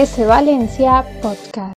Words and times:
S 0.00 0.24
Valencia 0.24 1.02
Podcast. 1.20 1.74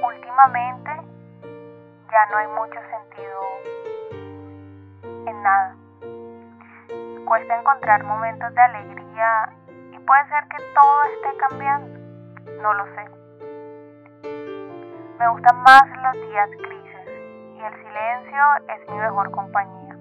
Últimamente 0.00 0.90
ya 2.12 2.26
no 2.30 2.36
hay 2.36 2.46
mucho 2.54 2.78
sentido 2.94 3.40
en 5.26 5.42
nada. 5.42 5.76
Cuesta 7.26 7.58
encontrar 7.58 8.04
momentos 8.04 8.54
de 8.54 8.60
alegría 8.60 9.52
y 9.90 9.98
puede 10.06 10.28
ser 10.28 10.44
que 10.46 10.62
todo 10.72 11.02
esté 11.16 11.36
cambiando. 11.48 11.98
No 12.62 12.72
lo 12.74 12.84
sé. 12.94 13.04
Me 15.18 15.28
gustan 15.30 15.62
más 15.64 15.82
los 16.00 16.28
días 16.28 16.48
grises 16.48 17.08
y 17.56 17.60
el 17.60 17.74
silencio 17.74 18.42
es 18.68 18.88
mi 18.88 18.98
mejor 18.98 19.32
compañía. 19.32 19.96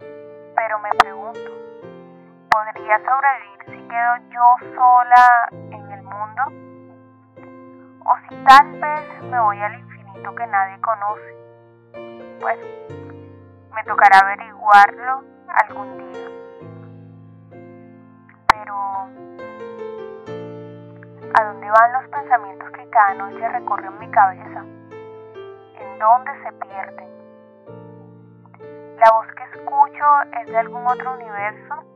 Pero 0.00 0.80
me 0.80 0.90
pregunto, 0.98 1.50
¿podría 2.54 2.98
sobrevivir 2.98 3.64
si 3.66 3.88
quedo 3.88 4.16
yo 4.30 4.56
sola 4.76 5.48
en 5.50 5.90
el 5.90 6.02
mundo? 6.04 6.42
¿O 8.06 8.16
si 8.28 8.44
tal 8.44 8.72
vez 8.78 9.22
me 9.24 9.40
voy 9.40 9.60
al 9.60 9.74
infinito 9.74 10.32
que 10.36 10.46
nadie 10.46 10.80
conoce? 10.80 11.34
Bueno, 12.40 12.62
me 13.74 13.82
tocará 13.82 14.20
averiguarlo 14.20 15.24
algún 15.48 15.98
día. 15.98 16.28
Pero, 18.46 18.76
¿a 21.34 21.44
dónde 21.44 21.70
van 21.72 21.92
los 21.92 22.08
pensamientos 22.08 22.70
que 22.70 22.88
cada 22.88 23.14
noche 23.14 23.48
recorren 23.48 23.98
mi 23.98 24.08
cabeza? 24.12 24.60
¿En 24.60 25.98
dónde 25.98 26.30
se 26.44 26.52
pierden? 26.52 27.10
¿La 29.00 29.10
voz 29.10 29.26
que 29.34 29.42
escucho 29.58 30.04
es 30.40 30.46
de 30.46 30.58
algún 30.58 30.86
otro 30.86 31.14
universo, 31.14 31.93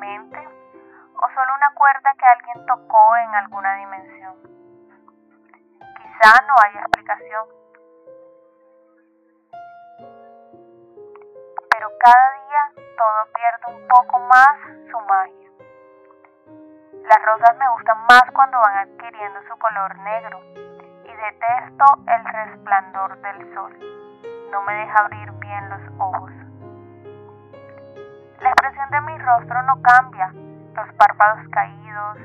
o 0.00 1.28
solo 1.34 1.54
una 1.56 1.74
cuerda 1.74 2.14
que 2.16 2.26
alguien 2.26 2.66
tocó 2.66 3.16
en 3.16 3.34
alguna 3.34 3.74
dimensión? 3.74 4.34
Quizá 5.78 6.46
no 6.46 6.54
haya 6.64 6.80
explicación. 6.80 7.46
Pero 11.70 11.88
cada 11.98 12.32
día 12.32 12.84
todo 12.96 13.32
pierde 13.34 13.80
un 13.80 13.88
poco 13.88 14.18
más 14.20 14.58
su 14.90 15.00
magia. 15.00 15.50
Las 17.02 17.24
rosas 17.24 17.56
me 17.56 17.68
gustan 17.70 17.98
más 18.08 18.22
cuando 18.32 18.58
van 18.60 18.78
adquiriendo 18.78 19.40
su 19.48 19.58
color 19.58 19.98
negro 19.98 20.40
y 20.54 21.12
detesto 21.12 21.84
el 22.06 22.24
resplandor 22.24 23.18
del 23.20 23.54
sol. 23.54 23.72
No 24.52 24.62
me 24.62 24.74
deja 24.74 24.98
abrir 25.00 25.32
bien 25.32 25.68
los 25.70 26.00
ojos. 26.00 26.47
Expresión 28.78 29.06
de 29.06 29.12
mi 29.12 29.18
rostro 29.18 29.62
no 29.64 29.82
cambia, 29.82 30.32
los 30.76 30.94
párpados 30.94 31.48
caídos, 31.50 32.18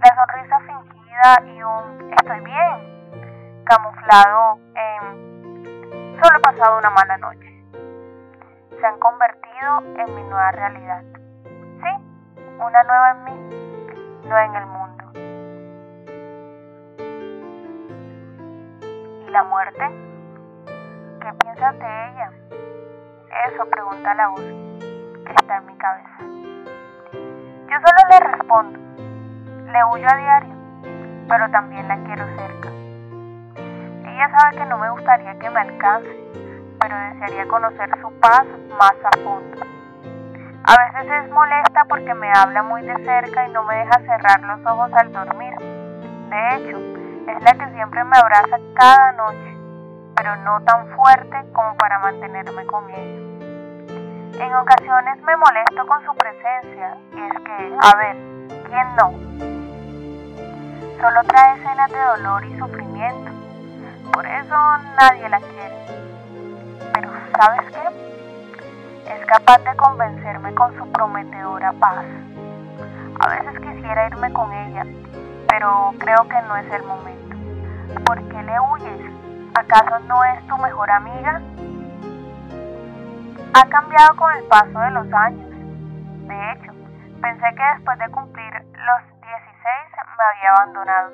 la 0.00 0.14
sonrisa 0.16 0.58
fingida 0.60 1.42
y 1.44 1.62
un 1.62 2.12
estoy 2.12 2.40
bien, 2.40 3.64
camuflado 3.64 4.58
en 4.74 6.18
solo 6.22 6.38
he 6.38 6.40
pasado 6.40 6.78
una 6.78 6.88
mala 6.88 7.18
noche. 7.18 7.62
Se 8.80 8.86
han 8.86 8.98
convertido 8.98 9.80
en 9.98 10.14
mi 10.14 10.22
nueva 10.22 10.50
realidad. 10.52 11.02
Sí, 11.44 11.90
una 12.58 12.82
nueva 12.84 13.10
en 13.10 13.24
mí, 13.24 14.28
no 14.28 14.38
en 14.38 14.56
el 14.56 14.66
mundo. 14.66 15.04
¿Y 19.26 19.30
la 19.30 19.44
muerte? 19.44 19.90
¿Qué 21.20 21.32
piensas 21.34 21.78
de 21.78 22.08
ella? 22.08 22.32
Eso 23.52 23.66
pregunta 23.68 24.14
la 24.14 24.28
voz 24.28 24.67
está 25.30 25.56
en 25.58 25.66
mi 25.66 25.76
cabeza. 25.76 26.18
Yo 27.70 27.76
solo 27.84 28.00
le 28.10 28.20
respondo, 28.20 28.78
le 29.72 29.84
huyo 29.84 30.06
a 30.10 30.16
diario, 30.16 30.54
pero 31.28 31.50
también 31.50 31.86
la 31.88 31.96
quiero 32.04 32.24
cerca. 32.36 32.68
Ella 34.10 34.30
sabe 34.36 34.56
que 34.56 34.64
no 34.66 34.78
me 34.78 34.90
gustaría 34.90 35.38
que 35.38 35.50
me 35.50 35.60
alcance, 35.60 36.08
pero 36.80 36.96
desearía 36.96 37.46
conocer 37.48 37.90
su 38.00 38.10
paz 38.20 38.46
más 38.78 38.94
a 39.04 39.18
fondo. 39.22 39.58
A 40.64 40.76
veces 40.76 41.24
es 41.24 41.30
molesta 41.30 41.84
porque 41.88 42.14
me 42.14 42.30
habla 42.34 42.62
muy 42.62 42.82
de 42.82 42.96
cerca 43.04 43.46
y 43.46 43.52
no 43.52 43.62
me 43.64 43.76
deja 43.76 44.00
cerrar 44.00 44.42
los 44.42 44.66
ojos 44.66 44.92
al 44.94 45.12
dormir. 45.12 45.54
De 45.58 46.56
hecho, 46.56 46.78
es 47.30 47.42
la 47.42 47.52
que 47.52 47.72
siempre 47.74 48.04
me 48.04 48.16
abraza 48.16 48.58
cada 48.74 49.12
noche, 49.12 49.56
pero 50.16 50.36
no 50.36 50.60
tan 50.64 50.88
fuerte 50.96 51.44
como 51.52 51.76
para 51.76 51.98
mantenerme 52.00 52.66
con 52.66 52.90
ella. 52.90 53.27
En 54.38 54.54
ocasiones 54.54 55.20
me 55.22 55.36
molesto 55.36 55.84
con 55.88 56.04
su 56.04 56.14
presencia 56.14 56.96
y 57.12 57.20
es 57.20 57.42
que, 57.42 57.76
a 57.80 57.96
ver, 57.96 58.16
¿quién 58.68 58.86
no? 58.96 59.10
Solo 61.00 61.24
trae 61.24 61.56
escenas 61.56 61.90
de 61.90 61.98
dolor 61.98 62.44
y 62.44 62.56
sufrimiento. 62.56 63.32
Por 64.12 64.24
eso 64.24 64.54
nadie 65.00 65.28
la 65.28 65.40
quiere. 65.40 65.76
Pero 66.92 67.10
¿sabes 67.36 67.66
qué? 67.72 69.12
Es 69.12 69.26
capaz 69.26 69.58
de 69.58 69.74
convencerme 69.74 70.54
con 70.54 70.72
su 70.78 70.86
prometedora 70.92 71.72
paz. 71.72 72.04
A 73.18 73.28
veces 73.30 73.58
quisiera 73.60 74.06
irme 74.06 74.32
con 74.32 74.52
ella, 74.52 74.86
pero 75.48 75.92
creo 75.98 76.28
que 76.28 76.40
no 76.42 76.56
es 76.56 76.72
el 76.72 76.84
momento. 76.84 77.36
¿Por 78.04 78.22
qué 78.28 78.40
le 78.44 78.60
huyes? 78.60 79.12
¿Acaso 79.54 79.98
no 80.06 80.22
es 80.22 80.46
tu 80.46 80.56
mejor 80.58 80.88
amiga? 80.92 81.40
Ha 83.54 83.68
cambiado 83.70 84.14
con 84.16 84.32
el 84.36 84.44
paso 84.44 84.78
de 84.78 84.90
los 84.90 85.12
años. 85.12 85.48
De 86.28 86.52
hecho, 86.52 86.72
pensé 87.22 87.54
que 87.54 87.64
después 87.74 87.98
de 87.98 88.10
cumplir 88.10 88.52
los 88.52 89.02
16 89.20 89.98
me 90.18 90.24
había 90.24 90.50
abandonado. 90.52 91.10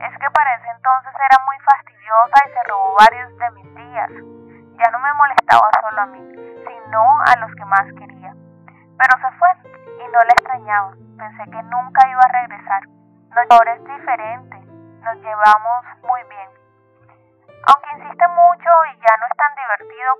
Es 0.00 0.12
que 0.18 0.30
para 0.30 0.54
ese 0.54 0.68
entonces 0.74 1.12
era 1.12 1.44
muy 1.44 1.56
fastidiosa 1.60 2.36
y 2.46 2.52
se 2.52 2.62
robó 2.68 2.96
varios 2.98 3.36
de 3.36 3.50
mis 3.50 3.74
días. 3.74 4.10
Ya 4.78 4.90
no 4.90 4.98
me 4.98 5.12
molestaba 5.12 5.70
solo 5.82 6.00
a 6.00 6.06
mí, 6.06 6.24
sino 6.66 7.02
a 7.20 7.36
los 7.40 7.54
que 7.54 7.64
más 7.66 7.84
quería. 7.98 8.32
Pero 8.96 9.12
se 9.20 9.36
fue 9.36 9.48
y 10.00 10.08
no 10.08 10.18
la 10.24 10.32
extrañaba. 10.32 10.92
Pensé 11.18 11.44
que 11.50 11.62
nunca 11.64 12.08
iba 12.08 12.22
a 12.24 12.32
regresar. 12.32 12.82
Ahora 13.50 13.74
es 13.74 13.84
diferente. 13.84 14.56
Nos 15.04 15.16
llevamos 15.20 15.84
muy 16.02 16.22
bien. 16.28 16.48
Aunque 17.68 17.88
insiste 17.98 18.26
mucho 18.28 18.70
y 18.92 19.00
ya 19.04 19.16
no 19.20 19.26
es 19.26 19.36
tan 19.36 19.49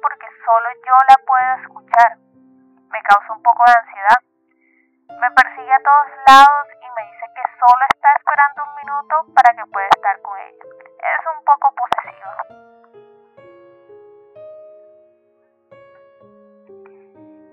porque 0.01 0.27
solo 0.45 0.69
yo 0.87 0.95
la 1.09 1.17
puedo 1.27 1.51
escuchar. 1.63 2.19
Me 2.91 3.03
causa 3.03 3.33
un 3.33 3.43
poco 3.43 3.65
de 3.67 3.73
ansiedad. 3.73 4.19
Me 5.21 5.31
persigue 5.31 5.73
a 5.73 5.83
todos 5.83 6.07
lados 6.27 6.67
y 6.81 6.87
me 6.95 7.03
dice 7.11 7.27
que 7.35 7.43
solo 7.59 7.85
está 7.91 8.09
esperando 8.17 8.63
un 8.63 8.75
minuto 8.79 9.35
para 9.35 9.55
que 9.55 9.67
pueda 9.71 9.89
estar 9.89 10.23
con 10.23 10.39
ella. 10.39 10.65
Es 11.03 11.27
un 11.35 11.45
poco 11.45 11.75
posesivo. 11.75 12.31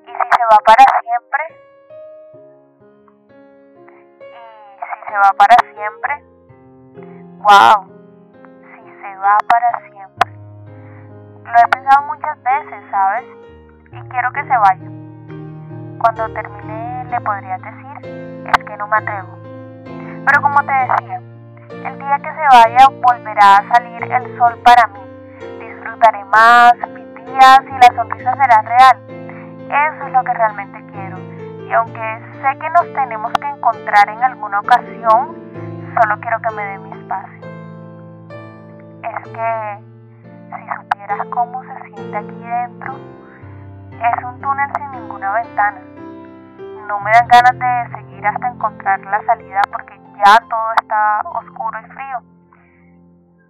¿Y 0.06 0.12
si 0.12 0.28
se 0.38 0.44
va 0.46 0.58
para 0.66 0.86
siempre? 1.02 1.44
¿Y 4.22 4.82
si 4.86 4.98
se 5.10 5.18
va 5.18 5.32
para 5.34 5.56
siempre? 5.74 6.14
¡Wow! 7.42 7.98
va 9.18 9.38
para 9.50 9.70
siempre. 9.72 9.87
Lo 11.58 11.64
he 11.64 11.68
pensado 11.70 12.06
muchas 12.06 12.38
veces, 12.44 12.84
¿sabes? 12.92 13.26
Y 13.92 14.10
quiero 14.10 14.32
que 14.32 14.44
se 14.44 14.58
vaya. 14.58 14.90
Cuando 15.98 16.30
termine 16.32 17.06
le 17.06 17.22
podría 17.22 17.58
decir, 17.58 18.46
es 18.46 18.64
que 18.64 18.78
no 18.78 18.88
me 18.88 18.98
atrevo. 18.98 19.40
Pero 20.24 20.42
como 20.44 20.60
te 20.60 20.72
decía, 20.72 21.20
el 21.84 21.98
día 21.98 22.20
que 22.20 22.32
se 22.32 22.48
vaya 22.52 22.88
volverá 23.02 23.58
a 23.58 23.74
salir 23.74 24.04
el 24.04 24.38
sol 24.38 24.56
para 24.64 24.86
mí. 24.86 25.00
Disfrutaré 25.60 26.24
más 26.26 26.74
mis 26.94 27.26
días 27.26 27.62
y 27.66 27.72
la 27.72 27.96
sonrisa 27.96 28.36
será 28.36 28.62
real. 28.62 28.98
Eso 29.10 30.06
es 30.06 30.14
lo 30.14 30.24
que 30.24 30.34
realmente 30.36 30.86
quiero. 30.92 31.18
Y 31.68 31.74
aunque 31.74 32.22
sé 32.34 32.60
que 32.60 32.70
nos 32.70 32.94
tenemos 32.94 33.34
que 33.34 33.50
encontrar 33.50 34.08
en 34.10 34.24
alguna 34.24 34.60
ocasión, 34.60 35.36
solo 36.00 36.20
quiero 36.20 36.40
que 36.40 36.54
me 36.54 36.64
dé 36.64 36.78
mi 36.78 36.92
espacio 37.02 37.48
es 39.08 39.30
que 39.32 39.80
si 40.56 40.70
cómo 41.30 41.64
se 41.64 41.96
siente 41.96 42.18
aquí 42.18 42.44
dentro, 42.44 42.94
es 43.92 44.24
un 44.24 44.42
túnel 44.42 44.70
sin 44.76 44.92
ninguna 44.92 45.32
ventana. 45.34 45.80
No 46.88 47.00
me 47.00 47.12
dan 47.12 47.28
ganas 47.28 47.58
de 47.58 47.96
seguir 47.96 48.26
hasta 48.28 48.48
encontrar 48.48 49.00
la 49.00 49.24
salida 49.24 49.62
porque 49.72 50.00
ya 50.18 50.38
todo 50.50 50.72
está 50.82 51.22
oscuro 51.26 51.80
y 51.80 51.86
frío. 51.92 52.20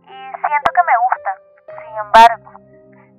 Y 0.04 0.18
siento 0.38 0.72
que 0.74 0.84
me 0.86 0.98
gusta, 1.02 1.32
sin 1.66 1.98
embargo, 1.98 2.52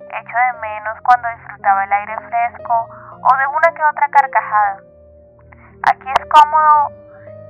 echo 0.00 0.36
de 0.38 0.60
menos 0.60 1.00
cuando 1.02 1.28
disfrutaba 1.28 1.84
el 1.84 1.92
aire 1.92 2.16
fresco 2.28 2.88
o 3.22 3.36
de 3.36 3.46
una 3.46 3.74
que 3.74 3.84
otra 3.84 4.08
carcajada. 4.08 4.78
Aquí 5.90 6.08
es 6.10 6.26
cómodo 6.30 6.90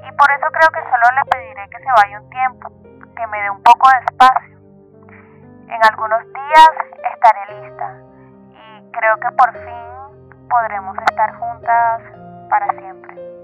y 0.06 0.12
por 0.12 0.30
eso 0.30 0.46
creo 0.52 0.68
que 0.72 0.90
solo 0.90 1.06
le 1.16 1.30
pediré 1.30 1.68
que 1.68 1.78
se 1.78 1.92
vaya 1.92 2.20
un 2.20 2.30
tiempo, 2.30 2.72
que 3.14 3.26
me 3.26 3.42
dé 3.42 3.50
un 3.50 3.62
poco 3.62 3.88
de 3.90 3.98
espacio. 3.98 4.47
En 5.70 5.84
algunos 5.84 6.24
días 6.32 6.70
estaré 7.12 7.60
lista 7.60 7.94
y 8.52 8.90
creo 8.92 9.16
que 9.20 9.30
por 9.32 9.52
fin 9.52 10.48
podremos 10.48 10.96
estar 11.10 11.34
juntas 11.36 12.02
para 12.48 12.72
siempre. 12.72 13.37